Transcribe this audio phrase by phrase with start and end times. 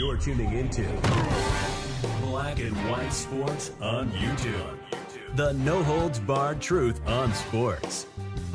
[0.00, 0.80] You're tuning into
[2.22, 4.78] Black and White Sports on YouTube.
[5.34, 8.06] The no holds barred truth on sports.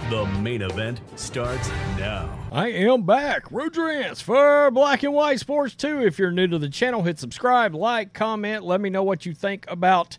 [0.10, 1.70] The main event starts
[2.00, 2.36] now.
[2.52, 3.52] I am back.
[3.52, 6.04] Rudrance for Black and White Sports 2.
[6.04, 8.64] If you're new to the channel, hit subscribe, like, comment.
[8.64, 10.18] Let me know what you think about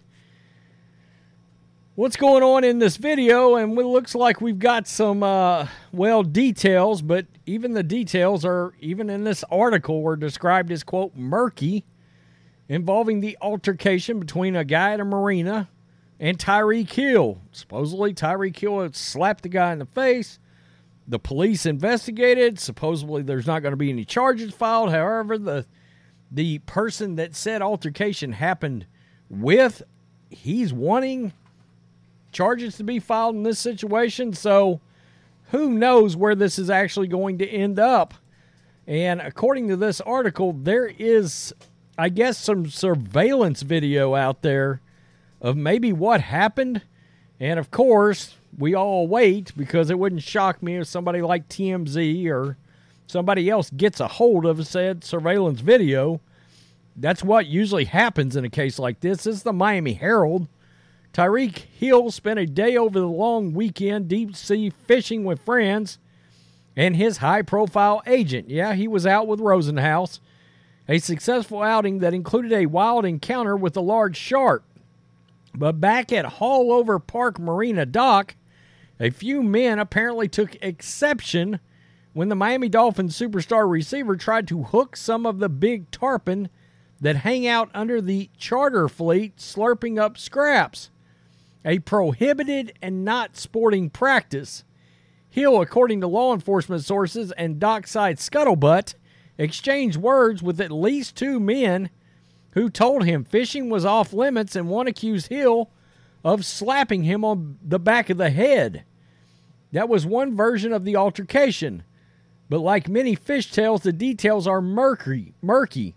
[1.96, 3.56] what's going on in this video.
[3.56, 8.74] And it looks like we've got some, uh, well, details, but even the details are,
[8.78, 11.84] even in this article, were described as, quote, murky,
[12.68, 15.68] involving the altercation between a guy at a marina
[16.20, 17.40] and Tyreek Hill.
[17.50, 20.38] Supposedly, Tyreek had slapped the guy in the face.
[21.08, 22.58] The police investigated.
[22.58, 24.90] Supposedly, there's not going to be any charges filed.
[24.90, 25.66] However, the
[26.28, 28.84] the person that said altercation happened
[29.30, 29.82] with,
[30.28, 31.32] he's wanting
[32.32, 34.32] charges to be filed in this situation.
[34.32, 34.80] So,
[35.50, 38.14] who knows where this is actually going to end up?
[38.86, 41.54] And according to this article, there is,
[41.98, 44.80] I guess, some surveillance video out there
[45.40, 46.82] of maybe what happened.
[47.40, 52.26] And of course, we all wait because it wouldn't shock me if somebody like TMZ
[52.30, 52.56] or
[53.06, 56.20] somebody else gets a hold of said surveillance video.
[56.96, 59.24] That's what usually happens in a case like this.
[59.24, 60.48] This is the Miami Herald.
[61.12, 65.98] Tyreek Hill spent a day over the long weekend deep sea fishing with friends
[66.76, 68.50] and his high profile agent.
[68.50, 70.20] Yeah, he was out with Rosenhaus.
[70.88, 74.62] A successful outing that included a wild encounter with a large shark.
[75.54, 78.36] But back at Haulover Park Marina Dock,
[79.00, 81.60] a few men apparently took exception
[82.12, 86.48] when the Miami Dolphins superstar receiver tried to hook some of the big tarpon
[87.00, 90.90] that hang out under the charter fleet, slurping up scraps.
[91.66, 94.62] A prohibited and not sporting practice.
[95.28, 98.94] Hill, according to law enforcement sources and dockside scuttlebutt,
[99.36, 101.90] exchanged words with at least two men
[102.52, 105.68] who told him fishing was off limits and one accused Hill
[106.24, 108.84] of slapping him on the back of the head.
[109.72, 111.82] That was one version of the altercation.
[112.48, 115.34] But like many fish tales, the details are murky.
[115.42, 115.94] Murky.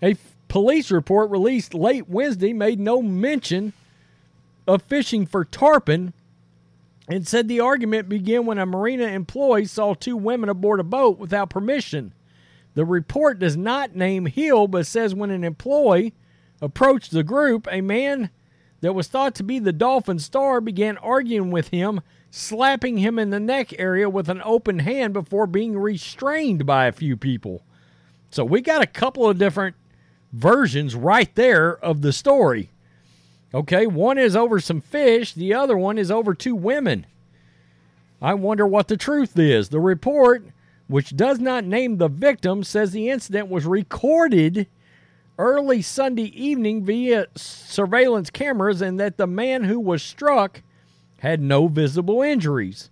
[0.00, 3.72] A f- police report released late Wednesday made no mention
[4.66, 6.12] of fishing for tarpon
[7.08, 11.18] and said the argument began when a marina employee saw two women aboard a boat
[11.18, 12.14] without permission.
[12.74, 16.14] The report does not name Hill, but says when an employee
[16.60, 18.30] approached the group, a man
[18.80, 22.00] that was thought to be the Dolphin star began arguing with him,
[22.30, 26.92] slapping him in the neck area with an open hand before being restrained by a
[26.92, 27.62] few people.
[28.30, 29.76] So we got a couple of different
[30.32, 32.70] versions right there of the story.
[33.54, 37.06] Okay, one is over some fish, the other one is over two women.
[38.20, 39.68] I wonder what the truth is.
[39.68, 40.44] The report
[40.86, 44.66] which does not name the victim, says the incident was recorded
[45.38, 50.62] early Sunday evening via surveillance cameras and that the man who was struck
[51.18, 52.90] had no visible injuries.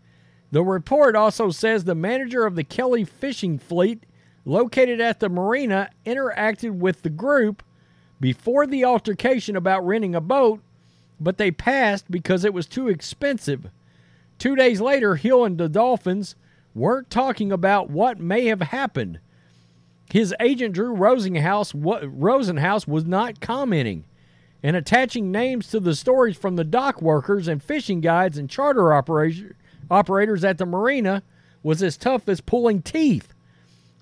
[0.51, 4.05] The report also says the manager of the Kelly fishing fleet,
[4.45, 7.63] located at the marina, interacted with the group
[8.23, 10.61] before the altercation about renting a boat,
[11.21, 13.69] but they passed because it was too expensive.
[14.39, 16.37] Two days later, Hill and the Dolphins
[16.73, 19.19] weren't talking about what may have happened.
[20.09, 24.05] His agent Drew Rosenhaus, Rosenhaus was not commenting
[24.63, 28.93] and attaching names to the stories from the dock workers and fishing guides and charter
[28.93, 29.57] operator,
[29.91, 31.25] operators at the marina
[31.65, 33.35] was as tough as pulling teeth.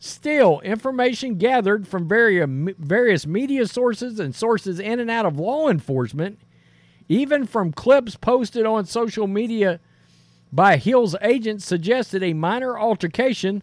[0.03, 5.69] Still, information gathered from um, various media sources and sources in and out of law
[5.69, 6.41] enforcement,
[7.07, 9.79] even from clips posted on social media
[10.51, 13.63] by Hill's agent suggested a minor altercation,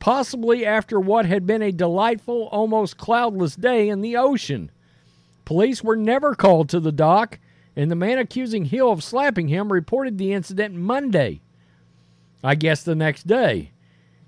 [0.00, 4.72] possibly after what had been a delightful, almost cloudless day in the ocean.
[5.44, 7.38] Police were never called to the dock,
[7.76, 11.42] and the man accusing Hill of slapping him reported the incident Monday.
[12.42, 13.70] I guess the next day.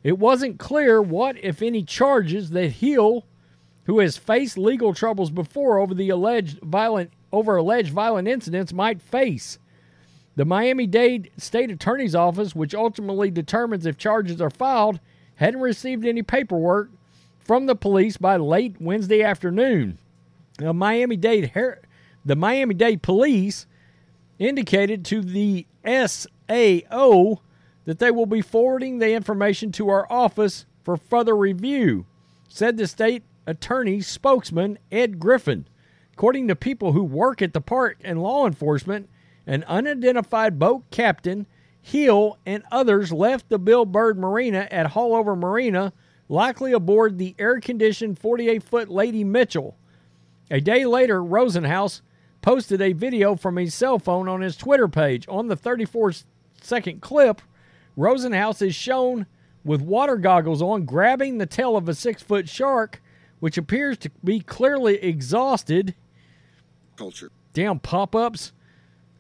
[0.09, 3.27] It wasn't clear what, if any, charges that Hill,
[3.85, 9.03] who has faced legal troubles before over the alleged violent over alleged violent incidents, might
[9.03, 9.59] face.
[10.35, 14.99] The Miami Dade State Attorney's Office, which ultimately determines if charges are filed,
[15.35, 16.89] hadn't received any paperwork
[17.39, 19.99] from the police by late Wednesday afternoon.
[20.59, 21.53] Now, Miami Dade,
[22.25, 23.67] the Miami Dade Police
[24.39, 27.43] indicated to the SAO
[27.89, 32.05] that they will be forwarding the information to our office for further review,
[32.47, 35.67] said the state attorney spokesman, Ed Griffin.
[36.13, 39.09] According to people who work at the park and law enforcement,
[39.47, 41.47] an unidentified boat captain,
[41.81, 45.95] Hill, and others left the Bill Bird Marina at Haulover Marina
[46.29, 49.79] likely aboard the air conditioned 48 foot Lady Mitchell.
[50.51, 52.03] A day later, Rosenhaus
[52.43, 55.27] posted a video from his cell phone on his Twitter page.
[55.27, 56.13] On the 34
[56.61, 57.41] second clip,
[57.99, 59.27] Rosenhaus is shown
[59.65, 63.03] with water goggles on, grabbing the tail of a six foot shark,
[63.41, 65.97] which appears to be clearly exhausted.
[66.97, 67.31] Culture.
[67.53, 68.53] Damn pop ups.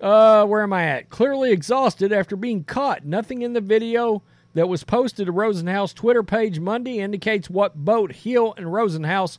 [0.00, 1.10] Uh, where am I at?
[1.10, 3.04] Clearly exhausted after being caught.
[3.04, 4.22] Nothing in the video
[4.54, 9.38] that was posted to Rosenhaus Twitter page Monday indicates what boat Hill and Rosenhaus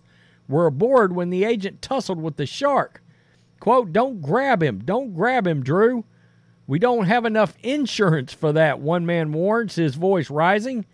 [0.50, 3.02] were aboard when the agent tussled with the shark.
[3.62, 4.80] Quote, don't grab him.
[4.84, 6.04] Don't grab him, Drew.
[6.70, 10.86] We don't have enough insurance for that, one man warns, his voice rising.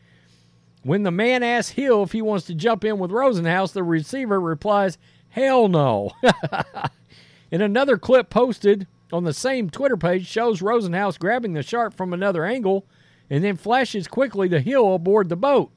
[0.83, 4.39] When the man asks Hill if he wants to jump in with Rosenhaus, the receiver
[4.39, 6.11] replies, Hell no.
[7.51, 12.13] in another clip posted on the same Twitter page, shows Rosenhaus grabbing the shark from
[12.13, 12.85] another angle
[13.29, 15.71] and then flashes quickly to Hill aboard the boat.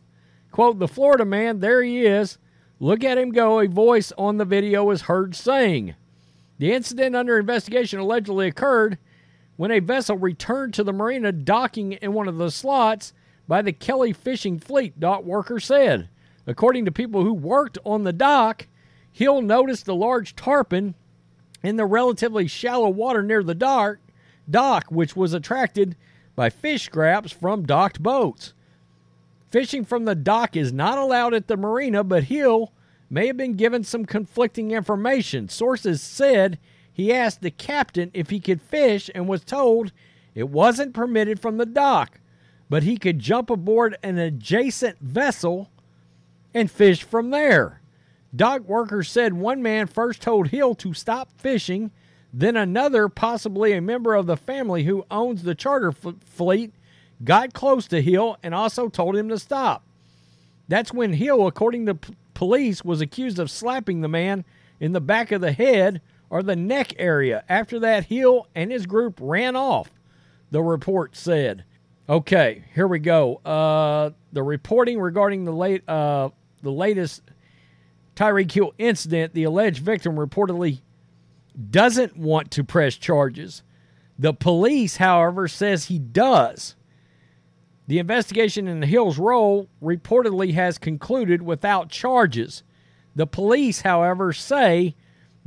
[0.53, 2.39] Quote, The Florida man, there he is.
[2.79, 5.97] Look at him go, a voice on the video is heard saying.
[6.59, 8.99] The incident under investigation allegedly occurred
[9.59, 13.13] when a vessel returned to the marina docking in one of the slots
[13.49, 16.09] by the Kelly fishing fleet, dock worker said.
[16.47, 18.69] According to people who worked on the dock,
[19.11, 20.95] Hill noticed a large tarpon
[21.61, 23.97] in the relatively shallow water near the dock,
[24.49, 25.97] dock which was attracted
[26.37, 28.55] by fish scraps from docked boats.
[29.51, 32.73] Fishing from the dock is not allowed at the marina, but Hill
[33.11, 35.49] may have been given some conflicting information.
[35.49, 36.61] Sources said
[36.99, 39.93] he asked the captain if he could fish and was told
[40.35, 42.19] it wasn't permitted from the dock,
[42.69, 45.71] but he could jump aboard an adjacent vessel
[46.53, 47.81] and fish from there.
[48.35, 51.93] Dock workers said one man first told Hill to stop fishing,
[52.33, 56.73] then another, possibly a member of the family who owns the charter f- fleet,
[57.23, 59.85] got close to Hill and also told him to stop.
[60.67, 64.45] That's when Hill, according to p- police, was accused of slapping the man
[64.81, 67.45] in the back of the head or the neck area.
[67.49, 69.91] After that, Hill and his group ran off,
[70.51, 71.65] the report said.
[72.09, 73.37] Okay, here we go.
[73.37, 76.31] Uh, the reporting regarding the late uh,
[76.63, 77.23] the latest
[78.17, 80.81] Tyreek Hill incident, the alleged victim reportedly
[81.71, 83.63] doesn't want to press charges.
[84.19, 86.75] The police, however, says he does.
[87.87, 92.63] The investigation into Hill's role reportedly has concluded without charges.
[93.15, 94.95] The police, however, say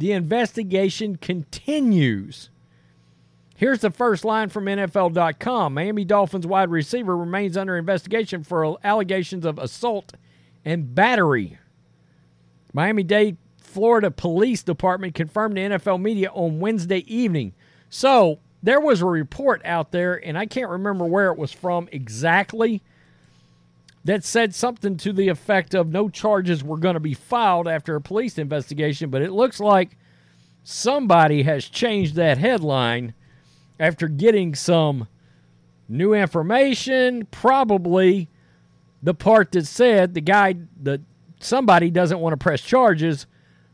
[0.01, 2.49] the investigation continues.
[3.55, 9.45] Here's the first line from NFL.com Miami Dolphins wide receiver remains under investigation for allegations
[9.45, 10.13] of assault
[10.65, 11.59] and battery.
[12.73, 17.53] Miami Dade, Florida Police Department confirmed to NFL media on Wednesday evening.
[17.91, 21.87] So there was a report out there, and I can't remember where it was from
[21.91, 22.81] exactly,
[24.03, 27.95] that said something to the effect of no charges were going to be filed after
[27.95, 29.97] a police investigation, but it looks like
[30.63, 33.13] somebody has changed that headline
[33.79, 35.07] after getting some
[35.87, 38.29] new information, probably
[39.03, 41.01] the part that said the guy that
[41.39, 43.25] somebody doesn't want to press charges,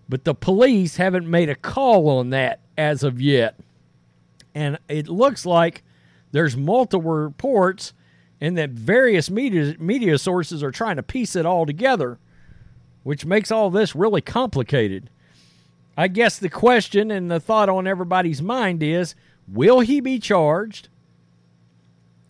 [0.09, 3.59] but the police haven't made a call on that as of yet.
[4.55, 5.83] And it looks like
[6.31, 7.93] there's multiple reports
[8.39, 12.19] and that various media media sources are trying to piece it all together,
[13.03, 15.09] which makes all this really complicated.
[15.97, 19.15] I guess the question and the thought on everybody's mind is
[19.47, 20.89] will he be charged?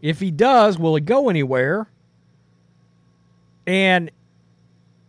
[0.01, 1.89] If he does, will he go anywhere?
[3.65, 4.11] And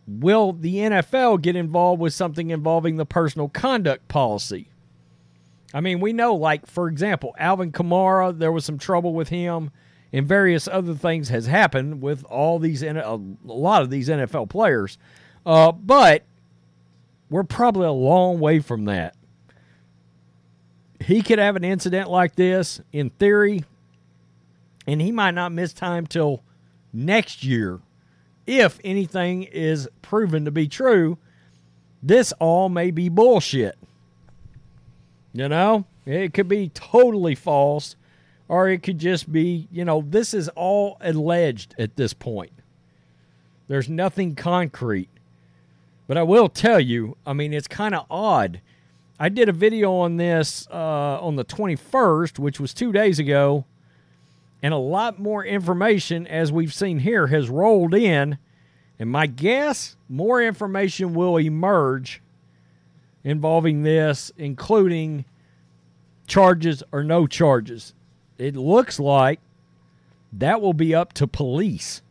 [0.08, 4.68] will the NFL get involved with something involving the personal conduct policy?
[5.74, 9.70] I mean, we know, like, for example, Alvin Kamara, there was some trouble with him,
[10.12, 14.98] and various other things has happened with all these, a lot of these NFL players.
[15.44, 16.24] Uh, but
[17.30, 19.14] we're probably a long way from that.
[21.00, 23.64] He could have an incident like this in theory,
[24.86, 26.42] and he might not miss time till
[26.92, 27.80] next year.
[28.46, 31.18] If anything is proven to be true,
[32.02, 33.76] this all may be bullshit.
[35.32, 37.96] You know, it could be totally false,
[38.48, 42.52] or it could just be, you know, this is all alleged at this point.
[43.68, 45.10] There's nothing concrete.
[46.06, 48.62] But I will tell you, I mean, it's kind of odd.
[49.20, 53.66] I did a video on this uh, on the 21st, which was two days ago,
[54.62, 58.38] and a lot more information, as we've seen here, has rolled in.
[58.98, 62.22] And my guess, more information will emerge
[63.22, 65.24] involving this, including
[66.26, 67.94] charges or no charges.
[68.38, 69.40] It looks like
[70.32, 72.02] that will be up to police.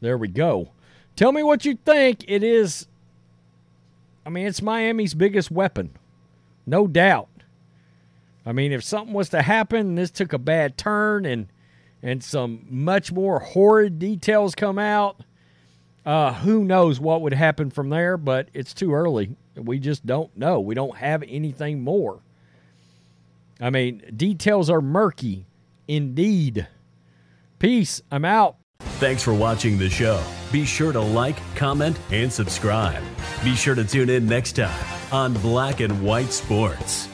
[0.00, 0.70] There we go.
[1.16, 2.24] Tell me what you think.
[2.28, 2.86] It is,
[4.24, 5.90] I mean, it's Miami's biggest weapon,
[6.66, 7.28] no doubt.
[8.46, 11.48] I mean, if something was to happen, this took a bad turn and
[12.02, 15.24] and some much more horrid details come out,
[16.06, 18.16] uh, who knows what would happen from there?
[18.16, 19.36] But it's too early.
[19.56, 20.60] We just don't know.
[20.60, 22.20] We don't have anything more.
[23.60, 25.46] I mean, details are murky,
[25.86, 26.68] indeed.
[27.58, 28.02] Peace.
[28.10, 28.56] I'm out.
[29.00, 30.22] Thanks for watching the show.
[30.52, 33.02] Be sure to like, comment, and subscribe.
[33.42, 37.08] Be sure to tune in next time on Black and White Sports.